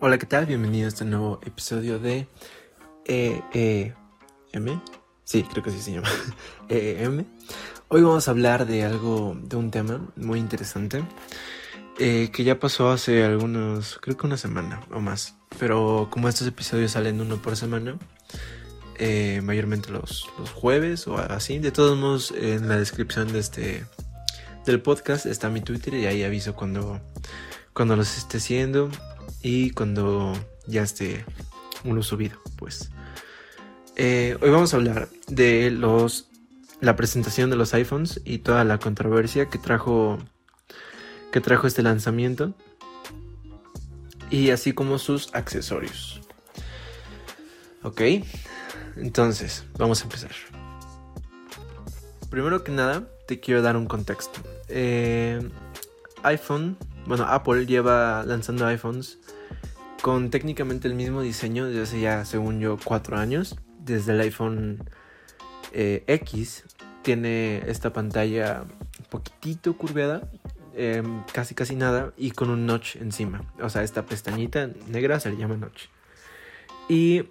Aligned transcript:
Hola, 0.00 0.16
¿qué 0.16 0.26
tal? 0.26 0.46
Bienvenido 0.46 0.86
a 0.86 0.90
este 0.90 1.04
nuevo 1.04 1.40
episodio 1.44 1.98
de 1.98 2.28
EEM. 3.04 3.90
Sí, 5.24 5.42
creo 5.42 5.64
que 5.64 5.70
así 5.70 5.80
se 5.80 5.90
llama. 5.90 6.08
EEM. 6.68 7.24
Hoy 7.88 8.02
vamos 8.02 8.28
a 8.28 8.30
hablar 8.30 8.64
de 8.64 8.84
algo, 8.84 9.36
de 9.42 9.56
un 9.56 9.72
tema 9.72 10.08
muy 10.14 10.38
interesante 10.38 11.02
eh, 11.98 12.30
que 12.32 12.44
ya 12.44 12.60
pasó 12.60 12.90
hace 12.90 13.24
algunos, 13.24 13.98
creo 14.00 14.16
que 14.16 14.24
una 14.24 14.36
semana 14.36 14.82
o 14.92 15.00
más. 15.00 15.34
Pero 15.58 16.06
como 16.12 16.28
estos 16.28 16.46
episodios 16.46 16.92
salen 16.92 17.20
uno 17.20 17.42
por 17.42 17.56
semana, 17.56 17.98
eh, 18.98 19.40
mayormente 19.42 19.90
los, 19.90 20.30
los 20.38 20.52
jueves 20.52 21.08
o 21.08 21.18
así, 21.18 21.58
de 21.58 21.72
todos 21.72 21.98
modos 21.98 22.32
en 22.38 22.68
la 22.68 22.76
descripción 22.76 23.32
de 23.32 23.40
este 23.40 23.84
del 24.64 24.80
podcast 24.80 25.26
está 25.26 25.50
mi 25.50 25.60
Twitter 25.60 25.94
y 25.94 26.06
ahí 26.06 26.22
aviso 26.22 26.54
cuando, 26.54 27.00
cuando 27.72 27.96
los 27.96 28.16
esté 28.16 28.36
haciendo 28.36 28.90
y 29.42 29.70
cuando 29.70 30.32
ya 30.66 30.82
esté 30.82 31.24
uno 31.84 32.02
subido, 32.02 32.38
pues. 32.56 32.90
Eh, 33.96 34.36
hoy 34.40 34.50
vamos 34.50 34.72
a 34.74 34.76
hablar 34.76 35.08
de 35.26 35.70
los 35.70 36.28
la 36.80 36.94
presentación 36.94 37.50
de 37.50 37.56
los 37.56 37.74
iPhones 37.74 38.20
y 38.24 38.38
toda 38.38 38.62
la 38.64 38.78
controversia 38.78 39.48
que 39.48 39.58
trajo 39.58 40.18
que 41.32 41.40
trajo 41.40 41.66
este 41.66 41.82
lanzamiento 41.82 42.54
y 44.30 44.50
así 44.50 44.72
como 44.72 44.98
sus 44.98 45.34
accesorios. 45.34 46.20
Ok, 47.82 48.02
entonces 48.96 49.64
vamos 49.76 50.00
a 50.00 50.04
empezar. 50.04 50.30
Primero 52.30 52.62
que 52.62 52.72
nada, 52.72 53.08
te 53.26 53.40
quiero 53.40 53.62
dar 53.62 53.76
un 53.76 53.86
contexto. 53.86 54.40
Eh, 54.68 55.40
iPhone, 56.22 56.76
bueno, 57.06 57.24
Apple 57.24 57.66
lleva 57.66 58.22
lanzando 58.26 58.66
iPhones 58.66 59.17
con 60.02 60.30
técnicamente 60.30 60.88
el 60.88 60.94
mismo 60.94 61.22
diseño 61.22 61.66
desde 61.66 61.82
hace 61.82 62.00
ya, 62.00 62.24
según 62.24 62.60
yo, 62.60 62.78
cuatro 62.82 63.16
años. 63.16 63.56
Desde 63.80 64.12
el 64.12 64.20
iPhone 64.20 64.84
eh, 65.72 66.04
X 66.06 66.64
tiene 67.02 67.62
esta 67.66 67.92
pantalla 67.92 68.64
poquitito 69.08 69.76
curveada, 69.76 70.30
em, 70.74 71.22
casi 71.32 71.54
casi 71.54 71.74
nada, 71.74 72.12
y 72.16 72.32
con 72.32 72.50
un 72.50 72.66
notch 72.66 72.96
encima. 72.96 73.44
O 73.60 73.70
sea, 73.70 73.82
esta 73.82 74.04
pestañita 74.04 74.70
negra 74.88 75.20
se 75.20 75.30
le 75.30 75.36
llama 75.36 75.56
notch. 75.56 75.86
Y 76.88 77.24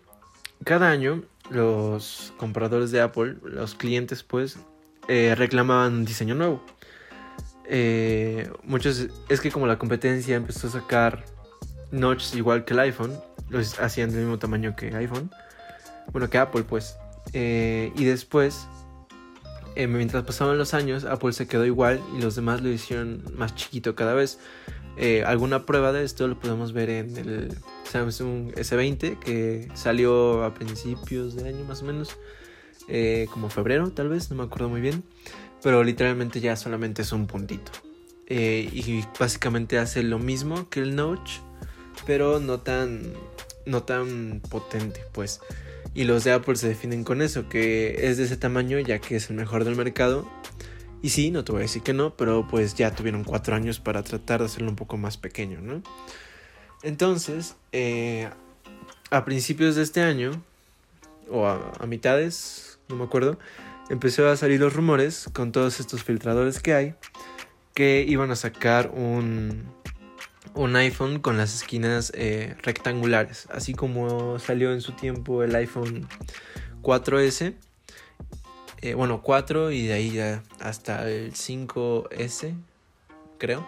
cada 0.63 0.89
año 0.89 1.23
los 1.49 2.33
compradores 2.37 2.91
de 2.91 3.01
Apple, 3.01 3.37
los 3.43 3.75
clientes 3.75 4.23
pues, 4.23 4.57
eh, 5.07 5.35
reclamaban 5.35 5.93
un 5.93 6.05
diseño 6.05 6.35
nuevo. 6.35 6.61
Eh, 7.69 8.49
muchos, 8.63 9.07
es 9.29 9.41
que 9.41 9.51
como 9.51 9.67
la 9.67 9.77
competencia 9.77 10.35
empezó 10.35 10.67
a 10.67 10.71
sacar 10.71 11.25
notches 11.91 12.35
igual 12.35 12.65
que 12.65 12.73
el 12.73 12.79
iPhone, 12.79 13.13
los 13.49 13.79
hacían 13.79 14.11
del 14.11 14.21
mismo 14.21 14.39
tamaño 14.39 14.75
que 14.75 14.95
iPhone, 14.95 15.31
bueno, 16.11 16.29
que 16.29 16.37
Apple 16.37 16.63
pues. 16.63 16.97
Eh, 17.33 17.91
y 17.95 18.05
después, 18.05 18.67
mientras 19.75 20.23
pasaban 20.23 20.57
los 20.57 20.73
años, 20.73 21.03
Apple 21.03 21.33
se 21.33 21.47
quedó 21.47 21.65
igual 21.65 22.01
y 22.17 22.21
los 22.21 22.35
demás 22.35 22.61
lo 22.61 22.69
hicieron 22.69 23.23
más 23.35 23.55
chiquito 23.55 23.95
cada 23.95 24.13
vez. 24.13 24.39
alguna 25.25 25.65
prueba 25.65 25.91
de 25.91 26.03
esto 26.03 26.27
lo 26.27 26.39
podemos 26.39 26.73
ver 26.73 26.89
en 26.89 27.17
el 27.17 27.57
Samsung 27.91 28.53
S20 28.55 29.19
que 29.19 29.67
salió 29.73 30.43
a 30.43 30.53
principios 30.53 31.35
de 31.35 31.49
año 31.49 31.65
más 31.65 31.81
o 31.81 31.85
menos 31.85 32.17
eh, 32.87 33.27
como 33.31 33.49
febrero 33.49 33.91
tal 33.91 34.07
vez, 34.09 34.29
no 34.29 34.37
me 34.37 34.43
acuerdo 34.43 34.69
muy 34.69 34.79
bien, 34.79 35.03
pero 35.61 35.83
literalmente 35.83 36.39
ya 36.39 36.55
solamente 36.55 37.01
es 37.01 37.11
un 37.11 37.27
puntito. 37.27 37.71
Eh, 38.27 38.69
y 38.71 39.03
básicamente 39.19 39.77
hace 39.77 40.03
lo 40.03 40.19
mismo 40.19 40.69
que 40.69 40.81
el 40.81 40.95
Notch, 40.95 41.39
pero 42.05 42.39
no 42.39 42.59
tan, 42.59 43.13
no 43.65 43.83
tan 43.83 44.41
potente, 44.49 45.01
pues. 45.11 45.41
Y 45.93 46.03
los 46.03 46.23
de 46.23 46.33
Apple 46.33 46.55
se 46.55 46.67
definen 46.67 47.03
con 47.03 47.21
eso, 47.21 47.49
que 47.49 48.07
es 48.07 48.17
de 48.17 48.25
ese 48.25 48.37
tamaño 48.37 48.79
ya 48.79 48.99
que 48.99 49.15
es 49.15 49.29
el 49.29 49.35
mejor 49.35 49.63
del 49.63 49.75
mercado. 49.75 50.29
Y 51.01 51.09
sí, 51.09 51.31
no 51.31 51.43
te 51.43 51.51
voy 51.51 51.59
a 51.59 51.61
decir 51.63 51.81
que 51.81 51.93
no, 51.93 52.15
pero 52.15 52.47
pues 52.47 52.75
ya 52.75 52.93
tuvieron 52.93 53.23
cuatro 53.23 53.55
años 53.55 53.79
para 53.79 54.03
tratar 54.03 54.39
de 54.39 54.47
hacerlo 54.47 54.69
un 54.69 54.75
poco 54.75 54.97
más 54.97 55.17
pequeño, 55.17 55.61
¿no? 55.61 55.81
Entonces, 56.83 57.55
eh, 57.71 58.29
a 59.09 59.25
principios 59.25 59.75
de 59.75 59.83
este 59.83 60.01
año, 60.01 60.43
o 61.29 61.45
a, 61.45 61.71
a 61.79 61.85
mitades, 61.85 62.79
no 62.89 62.95
me 62.95 63.03
acuerdo, 63.03 63.39
empezó 63.89 64.27
a 64.29 64.37
salir 64.37 64.59
los 64.59 64.73
rumores 64.73 65.29
con 65.33 65.51
todos 65.51 65.79
estos 65.79 66.03
filtradores 66.03 66.59
que 66.59 66.73
hay 66.73 66.95
que 67.77 68.03
iban 68.07 68.31
a 68.31 68.35
sacar 68.35 68.89
un, 68.91 69.65
un 70.53 70.75
iPhone 70.75 71.19
con 71.19 71.37
las 71.37 71.53
esquinas 71.53 72.11
eh, 72.15 72.55
rectangulares, 72.63 73.47
así 73.51 73.73
como 73.73 74.39
salió 74.39 74.73
en 74.73 74.81
su 74.81 74.93
tiempo 74.93 75.43
el 75.43 75.55
iPhone 75.55 76.07
4S. 76.81 77.55
Eh, 78.81 78.93
bueno, 78.93 79.21
4 79.23 79.71
y 79.71 79.87
de 79.87 79.93
ahí 79.93 80.11
ya 80.11 80.43
hasta 80.59 81.09
el 81.09 81.33
5S, 81.33 82.53
creo. 83.37 83.67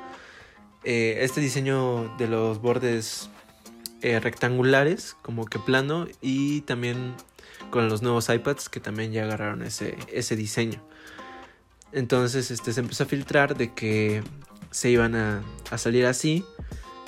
Eh, 0.84 1.18
este 1.22 1.42
diseño 1.42 2.16
de 2.18 2.28
los 2.28 2.62
bordes 2.62 3.30
rectangulares, 4.02 5.18
como 5.22 5.46
que 5.46 5.60
plano, 5.60 6.08
y 6.22 6.62
también 6.62 7.16
con 7.70 7.90
los 7.90 8.02
nuevos 8.02 8.30
iPads 8.30 8.70
que 8.70 8.80
también 8.80 9.12
ya 9.12 9.24
agarraron 9.24 9.62
ese, 9.64 9.98
ese 10.14 10.36
diseño. 10.36 10.82
Entonces 11.92 12.52
este, 12.52 12.72
se 12.74 12.82
empezó 12.82 13.04
a 13.04 13.08
filtrar 13.08 13.58
de 13.58 13.74
que 13.74 14.24
se 14.72 14.90
iban 14.90 15.16
a, 15.16 15.44
salir 15.78 16.06
así 16.06 16.46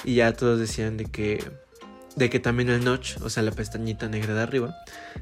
y 0.04 0.16
ya 0.16 0.34
todos 0.34 0.60
decían 0.60 0.98
de 0.98 1.06
que, 1.06 1.44
de 2.16 2.30
que 2.30 2.40
también 2.40 2.70
el 2.70 2.84
notch, 2.84 3.18
o 3.22 3.30
sea 3.30 3.44
la 3.44 3.52
pestañita 3.52 4.08
negra 4.08 4.34
de 4.34 4.42
arriba, 4.42 4.76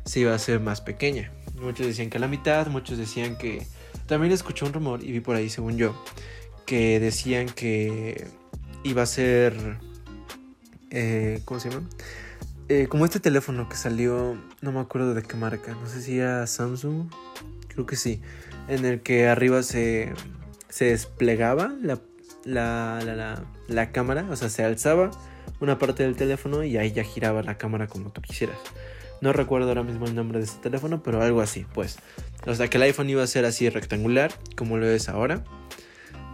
se 0.06 0.22
iba 0.22 0.32
a 0.32 0.36
hacer 0.36 0.60
más 0.60 0.82
pequeña. 0.82 1.32
Muchos 1.62 1.88
decían 1.88 2.10
que 2.10 2.18
a 2.18 2.22
la 2.22 2.28
mitad, 2.28 2.68
muchos 2.68 2.98
decían 2.98 3.38
que... 3.38 3.66
También 4.08 4.34
escuché 4.34 4.66
un 4.66 4.74
rumor 4.74 5.04
y 5.04 5.12
vi 5.12 5.20
por 5.20 5.36
ahí, 5.36 5.50
según 5.50 5.78
yo, 5.78 5.94
que 6.66 7.00
decían 7.00 7.48
que 7.48 8.28
iba 8.84 9.04
a 9.04 9.06
ser... 9.06 9.78
Eh, 10.90 11.42
¿Cómo 11.46 11.60
se 11.60 11.70
llama? 11.70 11.88
Eh, 12.70 12.88
como 12.88 13.04
este 13.06 13.20
teléfono 13.20 13.68
que 13.68 13.76
salió, 13.76 14.38
no 14.62 14.72
me 14.72 14.80
acuerdo 14.80 15.16
de 15.16 15.24
qué 15.24 15.36
marca, 15.36 15.74
no 15.74 15.88
sé 15.88 16.04
si 16.04 16.20
era 16.20 16.46
Samsung, 16.46 17.10
creo 17.68 17.88
que 17.88 17.96
sí, 17.96 18.22
en 18.68 18.86
el 18.86 19.02
que 19.02 19.28
arriba 19.28 19.64
se, 19.64 20.14
se 20.70 20.86
desplegaba 20.86 21.74
la, 21.82 22.00
la, 22.46 23.00
la, 23.04 23.44
la, 23.68 23.92
cámara, 23.92 24.26
o 24.30 24.36
sea, 24.36 24.50
se 24.50 24.64
alzaba 24.64 25.12
una 25.60 25.78
parte 25.78 26.04
del 26.04 26.16
teléfono 26.16 26.64
y 26.64 26.78
ahí 26.78 26.92
ya 26.92 27.04
giraba 27.04 27.44
la 27.44 27.58
cámara 27.58 27.88
como 27.88 28.12
tú 28.12 28.22
quisieras. 28.22 28.58
No 29.22 29.34
recuerdo 29.34 29.68
ahora 29.68 29.84
mismo 29.84 30.06
el 30.06 30.16
nombre 30.16 30.40
de 30.40 30.46
este 30.46 30.62
teléfono, 30.62 31.04
pero 31.04 31.22
algo 31.22 31.42
así, 31.42 31.66
pues. 31.74 31.98
O 32.48 32.56
sea, 32.56 32.70
que 32.70 32.78
el 32.78 32.84
iPhone 32.84 33.10
iba 33.10 33.22
a 33.22 33.28
ser 33.28 33.46
así 33.46 33.70
rectangular, 33.70 34.32
como 34.56 34.78
lo 34.78 34.88
es 34.88 35.10
ahora. 35.10 35.44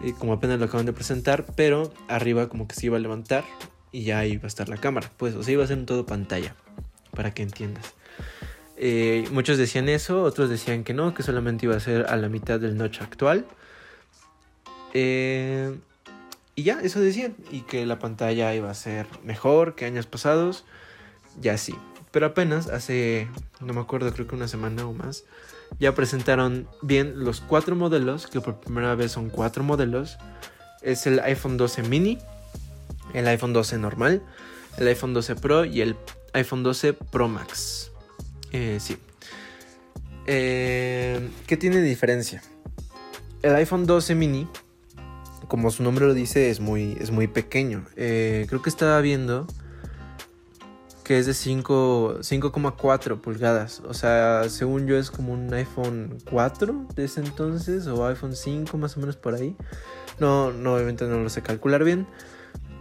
Y 0.03 0.11
como 0.13 0.33
apenas 0.33 0.59
lo 0.59 0.65
acaban 0.65 0.85
de 0.85 0.93
presentar, 0.93 1.45
pero 1.55 1.91
arriba 2.07 2.47
como 2.47 2.67
que 2.67 2.75
se 2.75 2.85
iba 2.85 2.97
a 2.97 2.99
levantar 2.99 3.43
y 3.91 4.03
ya 4.03 4.25
iba 4.25 4.43
a 4.43 4.47
estar 4.47 4.69
la 4.69 4.77
cámara. 4.77 5.09
Pues, 5.17 5.33
o 5.33 5.41
sea, 5.41 5.53
iba 5.53 5.63
a 5.63 5.67
ser 5.67 5.83
todo 5.85 6.05
pantalla, 6.05 6.55
para 7.15 7.33
que 7.33 7.41
entiendas. 7.41 7.95
Eh, 8.77 9.27
muchos 9.31 9.57
decían 9.57 9.89
eso, 9.89 10.21
otros 10.21 10.49
decían 10.49 10.83
que 10.83 10.93
no, 10.93 11.13
que 11.13 11.23
solamente 11.23 11.65
iba 11.65 11.75
a 11.75 11.79
ser 11.79 12.05
a 12.07 12.17
la 12.17 12.29
mitad 12.29 12.59
del 12.59 12.77
notch 12.77 13.01
actual. 13.01 13.45
Eh, 14.93 15.75
y 16.55 16.63
ya, 16.63 16.79
eso 16.81 16.99
decían. 16.99 17.35
Y 17.51 17.61
que 17.61 17.85
la 17.85 17.99
pantalla 17.99 18.53
iba 18.55 18.69
a 18.69 18.73
ser 18.73 19.07
mejor 19.23 19.75
que 19.75 19.85
años 19.85 20.05
pasados. 20.05 20.65
Ya 21.39 21.57
sí. 21.57 21.75
Pero 22.11 22.27
apenas 22.27 22.67
hace, 22.67 23.27
no 23.59 23.73
me 23.73 23.81
acuerdo, 23.81 24.13
creo 24.13 24.25
que 24.25 24.35
una 24.35 24.47
semana 24.47 24.87
o 24.87 24.93
más, 24.93 25.25
ya 25.79 25.93
presentaron 25.93 26.67
bien 26.81 27.25
los 27.25 27.41
cuatro 27.41 27.75
modelos, 27.75 28.27
que 28.27 28.39
por 28.39 28.61
primera 28.61 28.95
vez 28.95 29.11
son 29.11 29.29
cuatro 29.29 29.63
modelos. 29.63 30.17
Es 30.81 31.07
el 31.07 31.19
iPhone 31.19 31.57
12 31.57 31.83
mini, 31.83 32.19
el 33.13 33.27
iPhone 33.27 33.51
12 33.51 33.79
normal, 33.79 34.21
el 34.77 34.87
iPhone 34.87 35.13
12 35.13 35.35
Pro 35.35 35.65
y 35.65 35.81
el 35.81 35.97
iPhone 36.33 36.63
12 36.63 36.93
Pro 36.93 37.27
Max. 37.27 37.91
Eh, 38.53 38.77
sí. 38.79 38.97
Eh, 40.25 41.29
¿Qué 41.47 41.57
tiene 41.57 41.81
diferencia? 41.81 42.41
El 43.41 43.55
iPhone 43.55 43.85
12 43.85 44.15
mini, 44.15 44.47
como 45.47 45.71
su 45.71 45.83
nombre 45.83 46.05
lo 46.05 46.13
dice, 46.13 46.49
es 46.49 46.59
muy, 46.59 46.97
es 46.99 47.11
muy 47.11 47.27
pequeño. 47.27 47.85
Eh, 47.95 48.45
creo 48.49 48.61
que 48.61 48.69
estaba 48.69 48.99
viendo 49.01 49.47
que 51.03 51.19
es 51.19 51.27
de 51.27 51.33
5,4 51.33 53.21
pulgadas. 53.21 53.81
O 53.87 53.93
sea, 53.93 54.49
según 54.49 54.87
yo 54.87 54.97
es 54.97 55.11
como 55.11 55.33
un 55.33 55.53
iPhone 55.53 56.17
4 56.29 56.87
de 56.95 57.05
ese 57.05 57.21
entonces 57.21 57.85
o 57.87 58.07
iPhone 58.07 58.35
5 58.35 58.77
más 58.77 58.97
o 58.97 58.99
menos 58.99 59.15
por 59.15 59.35
ahí. 59.35 59.55
No, 60.19 60.51
no 60.51 60.73
obviamente 60.73 61.05
no 61.05 61.19
lo 61.19 61.29
sé 61.29 61.41
calcular 61.41 61.83
bien 61.83 62.07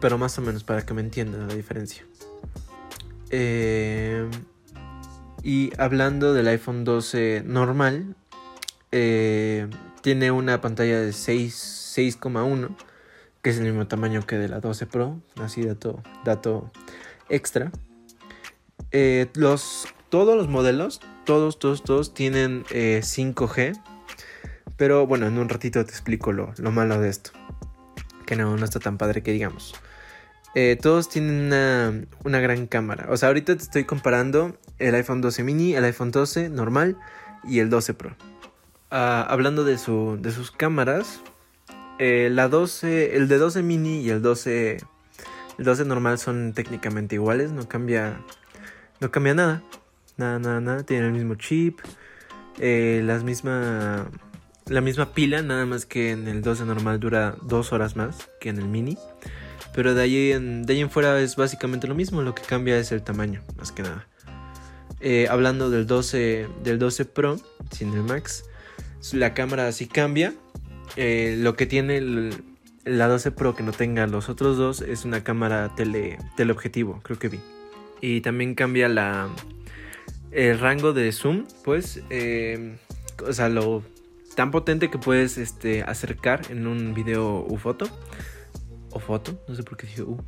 pero 0.05 0.19
más 0.19 0.37
o 0.37 0.43
menos 0.43 0.65
para 0.65 0.85
que 0.85 0.93
me 0.93 1.01
entiendan 1.01 1.49
la 1.49 1.55
diferencia. 1.55 2.05
Eh, 3.31 4.29
y 5.43 5.73
hablando 5.79 6.35
del 6.35 6.47
iPhone 6.49 6.85
12 6.85 7.43
normal, 7.47 8.15
eh, 8.93 9.67
tiene 10.03 10.31
una 10.31 10.61
pantalla 10.61 11.01
de 11.01 11.15
6,1, 11.95 12.75
que 13.43 13.51
es 13.51 13.59
el 13.59 13.65
mismo 13.65 13.87
tamaño 13.87 14.27
que 14.27 14.37
de 14.37 14.49
la 14.49 14.61
12 14.61 14.87
Pro, 14.87 15.21
así 15.41 15.65
dato, 15.65 16.03
dato 16.25 16.71
extra. 17.29 17.71
Eh, 18.91 19.29
los, 19.35 19.87
todos 20.09 20.37
los 20.37 20.49
modelos, 20.49 21.01
todos, 21.25 21.59
todos, 21.59 21.83
todos 21.83 22.15
tienen 22.15 22.65
5G. 22.65 23.59
Eh, 23.59 23.73
pero 24.77 25.07
bueno, 25.07 25.27
en 25.27 25.39
un 25.39 25.49
ratito 25.49 25.85
te 25.85 25.91
explico 25.91 26.33
lo, 26.33 26.53
malo 26.73 27.01
de 27.01 27.09
esto. 27.09 27.31
Que 28.27 28.37
no, 28.37 28.57
no 28.57 28.65
está 28.65 28.81
tan 28.81 28.99
padre 28.99 29.23
que 29.23 29.33
digamos. 29.33 29.75
Eh, 30.55 30.79
todos 30.81 31.09
tienen 31.09 31.53
una, 32.25 32.41
gran 32.41 32.67
cámara. 32.67 33.07
O 33.11 33.17
sea, 33.17 33.29
ahorita 33.29 33.57
te 33.57 33.63
estoy 33.63 33.85
comparando 33.85 34.57
el 34.79 34.95
iPhone 34.95 35.21
12 35.21 35.43
mini, 35.43 35.75
el 35.75 35.85
iPhone 35.85 36.13
12 36.13 36.49
normal 36.49 36.97
y 37.43 37.59
el 37.59 37.71
12 37.71 37.95
Pro. 37.95 38.17
Ah, 38.91 39.27
hablando 39.29 39.65
de, 39.65 39.79
su, 39.79 40.17
de 40.21 40.31
sus 40.31 40.53
cámaras, 40.53 41.21
la 41.99 42.49
12, 42.49 43.17
el 43.17 43.29
de 43.29 43.39
12 43.39 43.63
mini 43.63 44.01
y 44.01 44.11
el 44.11 44.23
12, 44.23 44.79
el 45.59 45.65
12 45.65 45.85
normal 45.85 46.19
son 46.19 46.53
técnicamente 46.53 47.15
iguales, 47.15 47.53
no 47.53 47.69
cambia, 47.69 48.21
no 49.01 49.11
cambia 49.11 49.35
nada. 49.35 49.63
Nada, 50.17 50.39
nada, 50.39 50.61
nada. 50.61 50.83
Tienen 50.85 51.07
el 51.07 51.13
mismo 51.13 51.35
chip, 51.35 51.81
eh, 52.59 53.03
las 53.05 53.25
misma, 53.25 54.09
la 54.67 54.81
misma 54.81 55.13
pila, 55.13 55.43
nada 55.43 55.67
más 55.67 55.87
que 55.87 56.13
en 56.13 56.29
el 56.29 56.43
12 56.43 56.65
normal 56.65 57.01
dura 57.01 57.37
dos 57.43 57.73
horas 57.73 57.97
más 57.97 58.29
que 58.41 58.49
en 58.49 58.59
el 58.59 58.67
mini. 58.67 58.97
Pero 59.75 59.95
de 59.95 60.03
ahí 60.03 60.33
en, 60.33 60.67
de 60.67 60.75
ahí 60.75 60.81
en 60.81 60.91
fuera 60.91 61.19
es 61.21 61.35
básicamente 61.35 61.89
lo 61.89 61.97
mismo, 61.97 62.23
lo 62.23 62.35
que 62.35 62.43
cambia 62.43 62.79
es 62.79 62.93
el 62.93 63.03
tamaño, 63.03 63.43
más 63.57 63.73
que 63.73 63.83
nada. 63.83 64.07
Eh, 65.01 65.27
hablando 65.29 65.69
del 65.69 65.87
12, 65.87 66.49
del 66.63 66.79
12 66.79 67.05
Pro, 67.07 67.37
sin 67.73 67.93
el 67.93 68.03
Max, 68.03 68.45
la 69.13 69.35
cámara 69.35 69.71
sí 69.73 69.87
cambia. 69.87 70.33
Eh, 70.97 71.37
lo 71.39 71.57
que 71.57 71.67
tiene 71.67 72.31
la 72.85 73.09
12 73.09 73.31
Pro 73.33 73.55
que 73.55 73.63
no 73.63 73.73
tenga 73.73 74.07
los 74.07 74.29
otros 74.29 74.57
dos 74.57 74.81
es 74.81 75.05
una 75.05 75.25
cámara 75.25 75.75
tele, 75.75 76.19
teleobjetivo, 76.37 77.01
creo 77.03 77.19
que 77.19 77.29
vi. 77.29 77.41
Y 78.01 78.21
también 78.21 78.55
cambia 78.55 78.89
la, 78.89 79.29
el 80.31 80.59
rango 80.59 80.93
de 80.93 81.11
zoom, 81.13 81.47
pues, 81.65 82.03
eh, 82.11 82.77
o 83.27 83.33
sea, 83.33 83.49
lo 83.49 83.83
tan 84.37 84.51
potente 84.51 84.91
que 84.91 84.99
puedes 84.99 85.39
este, 85.39 85.83
acercar 85.83 86.43
en 86.51 86.67
un 86.67 86.93
video 86.93 87.47
u 87.49 87.57
foto 87.57 87.87
o 88.91 88.99
foto, 88.99 89.41
no 89.49 89.55
sé 89.55 89.63
por 89.63 89.77
qué 89.77 89.87
dije 89.87 90.03
U. 90.03 90.23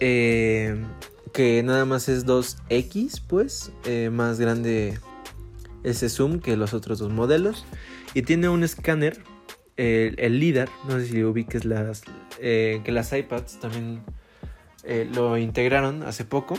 Eh, 0.00 0.82
que 1.32 1.62
nada 1.62 1.84
más 1.84 2.08
es 2.08 2.26
2X, 2.26 3.22
pues, 3.26 3.72
más 4.10 4.40
grande 4.40 4.98
ese 5.82 6.08
zoom 6.08 6.40
que 6.40 6.56
los 6.56 6.74
otros 6.74 6.98
dos 6.98 7.12
modelos. 7.12 7.64
Y 8.14 8.22
tiene 8.22 8.48
un 8.48 8.62
escáner, 8.62 9.22
el, 9.78 10.16
el 10.18 10.38
LIDAR, 10.38 10.68
no 10.86 10.98
sé 10.98 11.06
si 11.06 11.24
ubiques 11.24 11.64
las, 11.64 12.02
eh, 12.40 12.82
que 12.84 12.92
las 12.92 13.12
iPads 13.12 13.60
también 13.60 14.02
lo 15.14 15.36
integraron 15.36 16.02
hace 16.02 16.24
poco. 16.24 16.58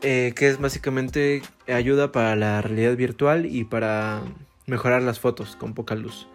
que 0.00 0.34
es 0.36 0.60
básicamente 0.60 1.42
ayuda 1.66 2.12
para 2.12 2.36
la 2.36 2.60
realidad 2.60 2.96
virtual 2.96 3.46
y 3.46 3.64
para 3.64 4.22
mejorar 4.66 5.02
las 5.02 5.20
fotos 5.20 5.56
con 5.56 5.74
poca 5.74 5.94
luz. 5.94 6.28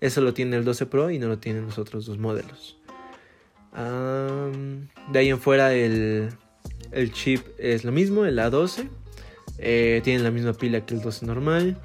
Eso 0.00 0.20
lo 0.20 0.32
tiene 0.34 0.56
el 0.56 0.64
12 0.64 0.86
Pro 0.86 1.10
y 1.10 1.18
no 1.18 1.28
lo 1.28 1.38
tienen 1.38 1.66
los 1.66 1.78
otros 1.78 2.06
dos 2.06 2.18
modelos 2.18 2.76
de 5.12 5.18
ahí 5.18 5.28
en 5.28 5.38
fuera 5.38 5.74
el, 5.74 6.30
chip 7.12 7.42
es 7.58 7.84
lo 7.84 7.92
mismo, 7.92 8.24
el 8.24 8.38
A12. 8.38 8.88
Eh, 9.58 10.00
tiene 10.04 10.22
la 10.22 10.30
misma 10.30 10.52
pila 10.52 10.84
que 10.84 10.94
el 10.94 11.02
12 11.02 11.26
normal. 11.26 11.78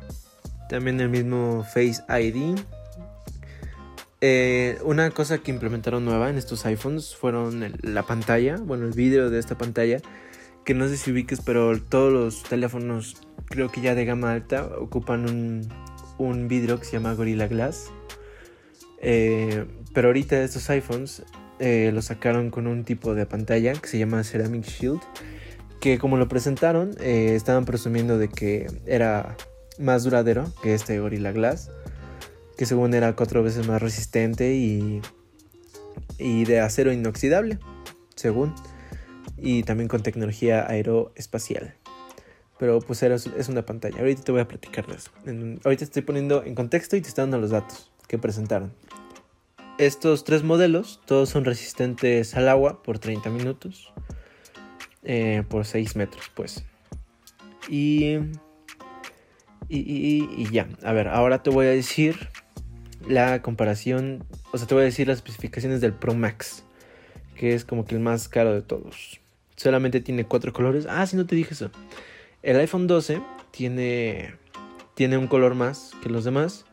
También 0.69 0.99
el 1.01 1.09
mismo 1.09 1.65
Face 1.73 2.01
ID. 2.09 2.57
Eh, 4.21 4.77
una 4.83 5.09
cosa 5.09 5.39
que 5.39 5.49
implementaron 5.49 6.05
nueva 6.05 6.29
en 6.29 6.37
estos 6.37 6.65
iPhones 6.65 7.15
fueron 7.15 7.73
la 7.81 8.03
pantalla, 8.03 8.57
bueno, 8.57 8.85
el 8.85 8.93
vídeo 8.93 9.29
de 9.29 9.39
esta 9.39 9.57
pantalla. 9.57 9.97
Que 10.63 10.75
no 10.75 10.87
sé 10.87 10.97
si 10.97 11.11
ubiques, 11.11 11.41
pero 11.41 11.81
todos 11.81 12.13
los 12.13 12.43
teléfonos, 12.43 13.17
creo 13.47 13.71
que 13.71 13.81
ya 13.81 13.95
de 13.95 14.05
gama 14.05 14.31
alta, 14.31 14.63
ocupan 14.79 15.27
un, 15.27 15.67
un 16.19 16.47
vidrio 16.47 16.79
que 16.79 16.85
se 16.85 16.93
llama 16.93 17.13
Gorilla 17.13 17.47
Glass. 17.47 17.91
Eh, 18.99 19.65
pero 19.93 20.09
ahorita 20.09 20.41
estos 20.43 20.69
iPhones 20.69 21.23
eh, 21.59 21.91
lo 21.93 22.01
sacaron 22.03 22.51
con 22.51 22.67
un 22.67 22.83
tipo 22.83 23.15
de 23.15 23.25
pantalla 23.25 23.73
que 23.73 23.87
se 23.87 23.97
llama 23.97 24.23
Ceramic 24.23 24.65
Shield. 24.65 25.01
Que 25.79 25.97
como 25.97 26.17
lo 26.17 26.27
presentaron, 26.27 26.95
eh, 26.99 27.33
estaban 27.35 27.65
presumiendo 27.65 28.19
de 28.19 28.29
que 28.29 28.67
era 28.85 29.35
más 29.79 30.03
duradero 30.03 30.45
que 30.61 30.75
este 30.75 30.99
Gorilla 30.99 31.31
Glass. 31.31 31.71
Que 32.61 32.67
según 32.67 32.93
era 32.93 33.15
cuatro 33.15 33.41
veces 33.41 33.67
más 33.67 33.81
resistente 33.81 34.53
y, 34.53 35.01
y 36.19 36.45
de 36.45 36.59
acero 36.59 36.93
inoxidable, 36.93 37.57
según. 38.13 38.53
Y 39.35 39.63
también 39.63 39.87
con 39.87 40.03
tecnología 40.03 40.69
aeroespacial. 40.69 41.73
Pero 42.59 42.79
pues 42.79 43.01
es 43.01 43.49
una 43.49 43.65
pantalla. 43.65 43.97
Ahorita 43.97 44.21
te 44.21 44.31
voy 44.31 44.41
a 44.41 44.47
platicar 44.47 44.85
de 44.85 44.93
eso. 44.93 45.09
ahorita 45.65 45.85
estoy 45.85 46.03
poniendo 46.03 46.43
en 46.43 46.53
contexto 46.53 46.95
y 46.95 47.01
te 47.01 47.07
estoy 47.07 47.23
dando 47.23 47.39
los 47.39 47.49
datos 47.49 47.89
que 48.07 48.19
presentaron. 48.19 48.71
Estos 49.79 50.23
tres 50.23 50.43
modelos, 50.43 51.01
todos 51.07 51.29
son 51.29 51.45
resistentes 51.45 52.35
al 52.35 52.47
agua 52.47 52.83
por 52.83 52.99
30 52.99 53.31
minutos. 53.31 53.91
Eh, 55.01 55.41
por 55.49 55.65
6 55.65 55.95
metros, 55.95 56.29
pues. 56.35 56.63
Y, 57.67 58.17
y, 59.67 60.51
ya. 60.51 60.69
A 60.83 60.93
ver, 60.93 61.07
ahora 61.07 61.41
te 61.41 61.49
voy 61.49 61.65
a 61.65 61.71
decir 61.71 62.29
la 63.07 63.41
comparación. 63.41 64.23
O 64.51 64.57
sea, 64.57 64.67
te 64.67 64.73
voy 64.73 64.83
a 64.83 64.85
decir 64.85 65.07
las 65.07 65.17
especificaciones 65.17 65.81
del 65.81 65.93
Pro 65.93 66.13
Max. 66.13 66.63
Que 67.35 67.53
es 67.53 67.65
como 67.65 67.85
que 67.85 67.95
el 67.95 68.01
más 68.01 68.27
caro 68.27 68.53
de 68.53 68.61
todos. 68.61 69.19
Solamente 69.55 70.01
tiene 70.01 70.25
cuatro 70.25 70.53
colores. 70.53 70.85
Ah, 70.89 71.05
sí, 71.05 71.15
no 71.15 71.25
te 71.25 71.35
dije 71.35 71.53
eso. 71.53 71.71
El 72.43 72.57
iPhone 72.57 72.87
12 72.87 73.21
tiene, 73.51 74.35
tiene 74.95 75.17
un 75.17 75.27
color 75.27 75.55
más 75.55 75.91
que 76.01 76.09
los 76.09 76.23
demás. 76.23 76.65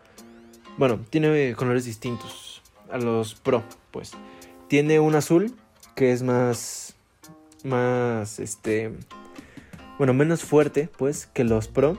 Bueno, 0.78 1.00
tiene 1.10 1.54
colores 1.54 1.84
distintos 1.84 2.62
a 2.90 2.98
los 2.98 3.34
Pro, 3.34 3.62
pues. 3.90 4.12
Tiene 4.68 5.00
un 5.00 5.14
azul 5.14 5.54
que 5.94 6.12
es 6.12 6.22
más, 6.22 6.94
más, 7.64 8.38
este, 8.38 8.92
bueno, 9.98 10.14
menos 10.14 10.42
fuerte, 10.42 10.88
pues, 10.96 11.26
que 11.26 11.44
los 11.44 11.68
Pro. 11.68 11.98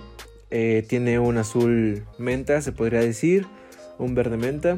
Eh, 0.51 0.85
tiene 0.87 1.19
un 1.19 1.37
azul 1.37 2.05
menta, 2.17 2.61
se 2.61 2.71
podría 2.71 3.01
decir, 3.01 3.45
un 3.99 4.15
verde 4.15 4.37
menta. 4.37 4.77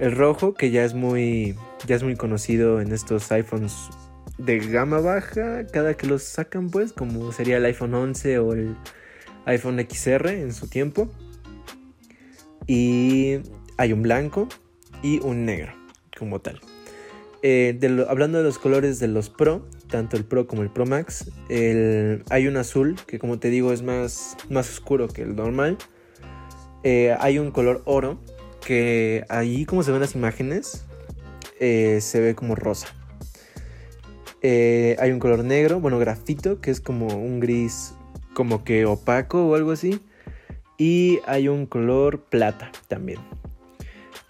El 0.00 0.16
rojo, 0.16 0.54
que 0.54 0.70
ya 0.70 0.84
es 0.84 0.94
muy, 0.94 1.54
ya 1.86 1.96
es 1.96 2.02
muy 2.02 2.16
conocido 2.16 2.80
en 2.80 2.92
estos 2.92 3.30
iPhones 3.30 3.74
de 4.38 4.58
gama 4.58 5.00
baja, 5.00 5.66
cada 5.66 5.94
que 5.94 6.06
los 6.06 6.22
sacan, 6.22 6.70
pues, 6.70 6.92
como 6.92 7.30
sería 7.32 7.58
el 7.58 7.64
iPhone 7.66 7.94
11 7.94 8.38
o 8.38 8.52
el 8.54 8.76
iPhone 9.44 9.78
XR 9.78 10.30
en 10.30 10.52
su 10.52 10.68
tiempo. 10.68 11.08
Y 12.66 13.40
hay 13.76 13.92
un 13.92 14.02
blanco, 14.02 14.48
y 15.04 15.20
un 15.20 15.44
negro 15.44 15.72
como 16.18 16.40
tal. 16.40 16.60
Eh, 17.42 17.78
hablando 18.08 18.38
de 18.38 18.44
los 18.44 18.58
colores 18.58 18.98
de 18.98 19.06
los 19.06 19.28
Pro, 19.28 19.68
tanto 19.90 20.16
el 20.16 20.24
Pro 20.24 20.46
como 20.46 20.62
el 20.62 20.70
Pro 20.70 20.86
Max, 20.86 21.30
hay 21.50 22.46
un 22.46 22.56
azul 22.56 22.96
que 23.06 23.18
como 23.18 23.38
te 23.38 23.50
digo 23.50 23.72
es 23.72 23.82
más, 23.82 24.34
más 24.48 24.70
oscuro 24.70 25.08
que 25.08 25.22
el 25.22 25.36
normal. 25.36 25.76
Eh, 26.84 27.14
hay 27.20 27.38
un 27.38 27.50
color 27.50 27.82
oro 27.84 28.18
que 28.64 29.24
ahí 29.28 29.64
como 29.66 29.82
se 29.82 29.92
ven 29.92 30.00
las 30.00 30.14
imágenes 30.14 30.84
eh, 31.60 31.98
se 32.00 32.20
ve 32.20 32.34
como 32.34 32.54
rosa. 32.54 32.88
hay 34.42 35.10
un 35.10 35.18
color 35.18 35.44
negro, 35.44 35.80
bueno 35.80 35.98
grafito, 35.98 36.60
que 36.60 36.70
es 36.70 36.80
como 36.80 37.06
un 37.06 37.40
gris 37.40 37.94
como 38.34 38.64
que 38.64 38.84
opaco 38.84 39.46
o 39.46 39.54
algo 39.54 39.72
así. 39.72 40.00
Y 40.76 41.20
hay 41.26 41.48
un 41.48 41.66
color 41.66 42.20
plata 42.24 42.72
también. 42.88 43.20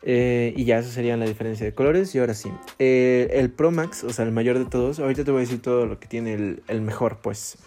Eh, 0.06 0.52
y 0.54 0.66
ya 0.66 0.78
esa 0.78 0.90
sería 0.90 1.16
la 1.16 1.24
diferencia 1.24 1.64
de 1.64 1.72
colores. 1.74 2.14
Y 2.14 2.18
ahora 2.18 2.34
sí, 2.34 2.52
eh, 2.78 3.28
el 3.32 3.50
Pro 3.50 3.70
Max, 3.70 4.04
o 4.04 4.10
sea, 4.10 4.24
el 4.24 4.32
mayor 4.32 4.58
de 4.58 4.66
todos. 4.66 5.00
Ahorita 5.00 5.24
te 5.24 5.30
voy 5.30 5.38
a 5.38 5.40
decir 5.40 5.62
todo 5.62 5.86
lo 5.86 5.98
que 5.98 6.06
tiene 6.06 6.58
el, 6.66 6.80
mejor, 6.82 7.18
pues. 7.22 7.58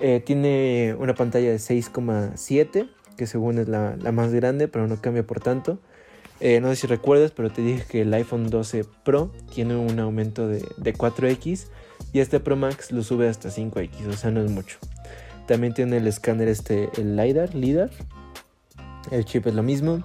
Eh, 0.00 0.22
tiene 0.24 0.94
una 0.98 1.14
pantalla 1.14 1.50
de 1.50 1.56
6,7, 1.56 2.88
que 3.16 3.26
según 3.26 3.58
es 3.58 3.68
la, 3.68 3.96
más 4.12 4.32
grande, 4.32 4.68
pero 4.68 4.86
no 4.86 5.00
cambia 5.00 5.26
por 5.26 5.40
tanto. 5.40 5.78
No 6.60 6.68
sé 6.68 6.76
si 6.76 6.86
recuerdas, 6.86 7.30
pero 7.30 7.50
te 7.50 7.62
dije 7.62 7.84
que 7.88 8.02
el 8.02 8.12
iPhone 8.14 8.50
12 8.50 8.84
Pro 9.04 9.32
tiene 9.54 9.76
un 9.76 9.98
aumento 10.00 10.48
de, 10.48 10.64
de 10.76 10.94
4X 10.94 11.66
y 12.12 12.20
este 12.20 12.40
Pro 12.40 12.56
Max 12.56 12.90
lo 12.90 13.02
sube 13.02 13.28
hasta 13.28 13.48
5X, 13.48 14.08
o 14.08 14.12
sea, 14.12 14.30
no 14.30 14.42
es 14.42 14.50
mucho. 14.50 14.78
También 15.46 15.74
tiene 15.74 15.98
el 15.98 16.06
escáner 16.06 16.48
este, 16.48 16.90
el 16.96 17.16
LiDAR, 17.16 17.54
LiDAR. 17.54 17.90
El 19.10 19.24
chip 19.24 19.46
es 19.46 19.54
lo 19.54 19.62
mismo. 19.62 20.02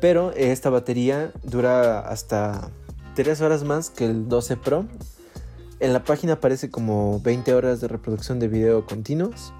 Pero 0.00 0.32
esta 0.32 0.70
batería 0.70 1.32
dura 1.42 2.00
hasta 2.00 2.70
3 3.14 3.40
horas 3.40 3.64
más 3.64 3.90
que 3.90 4.04
el 4.04 4.28
12 4.28 4.56
Pro. 4.56 4.86
En 5.80 5.92
la 5.92 6.04
página 6.04 6.34
aparece 6.34 6.70
como 6.70 7.20
20 7.20 7.54
horas 7.54 7.80
de 7.80 7.88
reproducción 7.88 8.38
de 8.38 8.48
video 8.48 8.86
continuos. 8.86 9.52